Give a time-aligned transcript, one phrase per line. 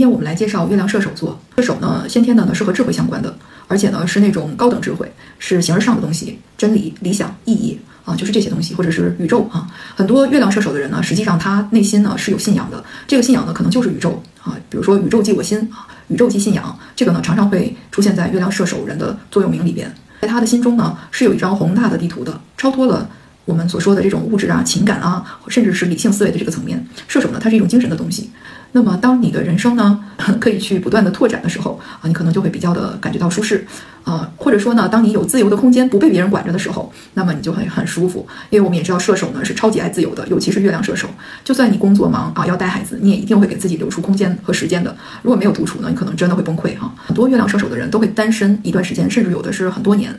[0.00, 1.38] 今天我们来介绍月亮射手座。
[1.58, 3.36] 射手呢，先天的呢是和智慧相关的，
[3.68, 9.68] 而且呢是那种高等智慧，是形而上的东西，真理、理想、意义啊，就是这些东西，或者是宇宙啊。
[9.94, 19.94] 很多月亮射手的人呢，实际上他内心呢是有信仰的，这个信仰呢可能就是宇宙啊，比如说宇宙即我心啊，宇宙即信仰，这个呢常常会出现在月亮射手人的座右铭里边。
[20.22, 23.06] 在他的心中呢，是有一张宏大的地图的，超脱了。
[23.46, 28.30] 我们所说的这种物质啊、情感啊，甚至是理性思维的这个层面，射手呢，它是一种精神的东西。
[28.72, 29.98] 那么，当你的人生呢，
[30.40, 33.66] 可以去不断的拓展的时候啊，你可能就会比较的感觉到舒适
[34.04, 38.26] 啊，或者说呢，当你有自由的空间，不被别人管着的时候，那么你就会很舒服。
[38.48, 41.08] 因为我们也知道，射手呢是超级爱自由的，尤其是月亮射手。
[41.42, 44.96] 就算你工作忙啊，要带孩子，你也一定会给自己留出空间和时间的。
[45.22, 46.92] 如果没有独处呢，你可能真的会崩溃哈。
[47.04, 50.14] 很多月亮射手的人都会单身一段时间，甚至有的是很多年。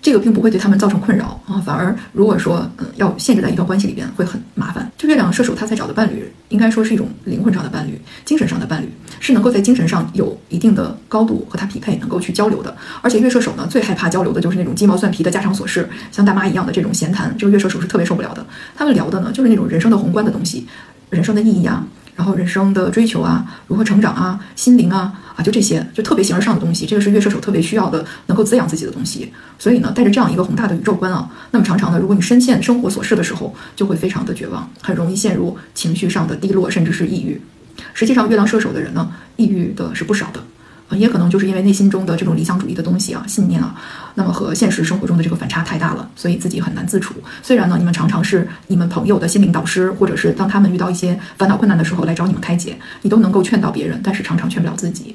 [0.00, 4.87] 这个并不会对他们造成困扰啊，反而如果说嗯要限制在一段关系里边会很麻烦。
[5.08, 8.88] 月亮射手他在找的伴侣，应该说是一种灵魂上的伴侣，精神上的伴侣，
[9.20, 12.76] 是能够在精神上有一定的高度和他匹配，能够去交流的。
[13.00, 18.46] 而且月射手呢最害怕交流的就是那种鸡毛蒜皮的家常琐事，像大妈一样的这种闲谈，这个月射手是特别受不了的。
[18.76, 20.66] 他们聊的呢就是那种人生的宏观的东西，
[21.08, 21.86] 人生的意义啊。
[22.18, 29.32] 然后人生的追求啊，如何成长啊，心灵啊，啊，就这些，就特别形而上的东西，这个是月射手特别需要的，能够滋养自己的东西。
[29.56, 37.40] 所以呢，带着这样一个宏大的宇宙观啊，那么常常呢，如果你深陷生活琐事的时候，就会非常的绝望，很容易陷入情绪上的低落，甚至是抑郁。
[37.94, 40.42] 实际上，月亮射手的人呢，抑郁的是不少的。
[40.96, 43.74] 也可能就是因为内心中的这种理想主义的东西啊、信念啊，
[44.14, 47.14] 那么和现实生活中的这个反差太大了，所以自己很难自处。
[47.42, 55.14] 虽然呢，你们常常是你们朋友的心灵导师，或者是当他们遇到一些烦恼困难的时候来找你们开解，你都能够劝导别人，但是常常劝不了自己。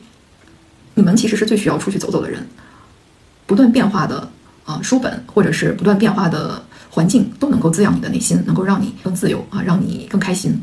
[0.94, 2.46] 你们其实是最需要出去走走的人。
[3.46, 4.30] 不断变化的
[4.64, 10.62] 啊书本，或者是不断变化的环境，都能够滋养你的内心，能够让你更自由啊，让你更开心。